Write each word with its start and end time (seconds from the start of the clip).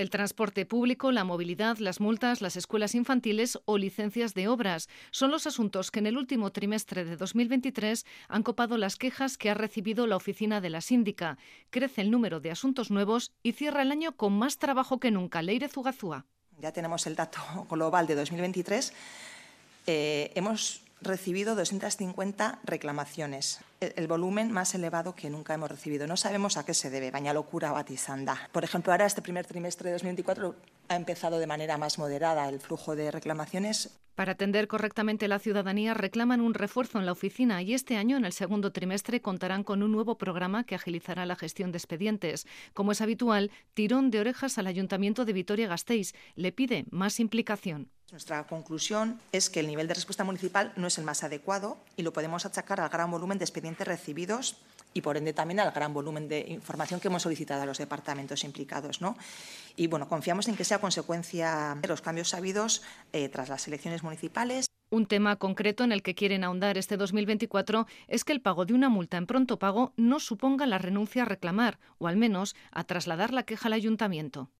El 0.00 0.08
transporte 0.08 0.64
público, 0.64 1.12
la 1.12 1.24
movilidad, 1.24 1.76
las 1.76 2.00
multas, 2.00 2.40
las 2.40 2.56
escuelas 2.56 2.94
infantiles 2.94 3.58
o 3.66 3.76
licencias 3.76 4.32
de 4.32 4.48
obras 4.48 4.88
son 5.10 5.30
los 5.30 5.46
asuntos 5.46 5.90
que 5.90 5.98
en 5.98 6.06
el 6.06 6.16
último 6.16 6.52
trimestre 6.52 7.04
de 7.04 7.18
2023 7.18 8.06
han 8.28 8.42
copado 8.42 8.78
las 8.78 8.96
quejas 8.96 9.36
que 9.36 9.50
ha 9.50 9.54
recibido 9.54 10.06
la 10.06 10.16
oficina 10.16 10.62
de 10.62 10.70
la 10.70 10.80
síndica. 10.80 11.36
Crece 11.68 12.00
el 12.00 12.10
número 12.10 12.40
de 12.40 12.50
asuntos 12.50 12.90
nuevos 12.90 13.32
y 13.42 13.52
cierra 13.52 13.82
el 13.82 13.92
año 13.92 14.16
con 14.16 14.32
más 14.32 14.56
trabajo 14.56 15.00
que 15.00 15.10
nunca. 15.10 15.42
Leire 15.42 15.68
Zugazúa. 15.68 16.24
Ya 16.62 16.72
tenemos 16.72 17.06
el 17.06 17.14
dato 17.14 17.38
global 17.68 18.06
de 18.06 18.14
2023. 18.14 18.94
Eh, 19.86 20.32
hemos 20.34 20.80
recibido 21.02 21.54
250 21.54 22.60
reclamaciones, 22.64 23.60
el, 23.80 24.06
volumen 24.06 24.50
más 24.52 24.74
elevado 24.74 25.14
que 25.14 25.30
nunca 25.30 25.54
hemos 25.54 25.70
recibido. 25.70 26.06
No 26.06 26.16
sabemos 26.16 26.56
a 26.56 26.64
qué 26.64 26.74
se 26.74 26.90
debe, 26.90 27.10
baina 27.10 27.32
locura 27.32 27.72
batizanda. 27.72 28.48
Por 28.52 28.64
ejemplo, 28.64 28.92
ahora 28.92 29.06
este 29.06 29.22
primer 29.22 29.46
trimestre 29.46 29.88
de 29.88 29.94
2024 29.94 30.54
ha 30.88 30.96
empezado 30.96 31.38
de 31.38 31.46
manera 31.46 31.78
más 31.78 31.98
moderada 31.98 32.48
el 32.48 32.60
flujo 32.60 32.96
de 32.96 33.10
reclamaciones. 33.10 33.98
Para 34.14 34.32
atender 34.32 34.68
correctamente 34.68 35.28
la 35.28 35.38
ciudadanía 35.38 35.94
reclaman 35.94 36.42
un 36.42 36.52
refuerzo 36.52 36.98
en 36.98 37.06
la 37.06 37.12
oficina 37.12 37.62
y 37.62 37.72
este 37.72 37.96
año, 37.96 38.18
en 38.18 38.26
el 38.26 38.32
segundo 38.32 38.70
trimestre, 38.70 39.22
contarán 39.22 39.64
con 39.64 39.82
un 39.82 39.92
nuevo 39.92 40.18
programa 40.18 40.64
que 40.64 40.74
agilizará 40.74 41.24
la 41.24 41.36
gestión 41.36 41.72
de 41.72 41.78
expedientes. 41.78 42.46
Como 42.74 42.92
es 42.92 43.00
habitual, 43.00 43.50
tirón 43.72 44.10
de 44.10 44.20
orejas 44.20 44.58
al 44.58 44.66
Ayuntamiento 44.66 45.24
de 45.24 45.32
Vitoria-Gasteiz. 45.32 46.12
Le 46.34 46.52
pide 46.52 46.84
más 46.90 47.18
implicación. 47.18 47.88
Nuestra 48.12 48.44
conclusión 48.44 49.20
es 49.30 49.50
que 49.50 49.60
el 49.60 49.68
nivel 49.68 49.86
de 49.86 49.94
respuesta 49.94 50.24
municipal 50.24 50.72
no 50.74 50.88
es 50.88 50.98
el 50.98 51.04
más 51.04 51.22
adecuado 51.22 51.76
y 51.96 52.02
lo 52.02 52.12
podemos 52.12 52.44
achacar 52.44 52.80
al 52.80 52.88
gran 52.88 53.10
volumen 53.10 53.38
de 53.38 53.44
expedientes 53.44 53.86
recibidos 53.86 54.56
y, 54.92 55.02
por 55.02 55.16
ende, 55.16 55.32
también 55.32 55.60
al 55.60 55.70
gran 55.70 55.94
volumen 55.94 56.28
de 56.28 56.40
información 56.48 56.98
que 56.98 57.06
hemos 57.06 57.22
solicitado 57.22 57.62
a 57.62 57.66
los 57.66 57.78
departamentos 57.78 58.42
implicados. 58.42 59.00
¿no? 59.00 59.16
Y, 59.76 59.86
bueno, 59.86 60.08
confiamos 60.08 60.48
en 60.48 60.56
que 60.56 60.64
sea 60.64 60.80
consecuencia 60.80 61.78
de 61.80 61.86
los 61.86 62.00
cambios 62.00 62.30
sabidos 62.30 62.82
eh, 63.12 63.28
tras 63.28 63.48
las 63.48 63.68
elecciones 63.68 64.02
municipales. 64.02 64.66
Un 64.90 65.06
tema 65.06 65.36
concreto 65.36 65.84
en 65.84 65.92
el 65.92 66.02
que 66.02 66.16
quieren 66.16 66.42
ahondar 66.42 66.78
este 66.78 66.96
2024 66.96 67.86
es 68.08 68.24
que 68.24 68.32
el 68.32 68.40
pago 68.40 68.64
de 68.64 68.74
una 68.74 68.88
multa 68.88 69.18
en 69.18 69.26
pronto 69.26 69.60
pago 69.60 69.92
no 69.96 70.18
suponga 70.18 70.66
la 70.66 70.78
renuncia 70.78 71.22
a 71.22 71.26
reclamar, 71.26 71.78
o 71.98 72.08
al 72.08 72.16
menos 72.16 72.56
a 72.72 72.82
trasladar 72.82 73.32
la 73.32 73.44
queja 73.44 73.68
al 73.68 73.74
ayuntamiento. 73.74 74.50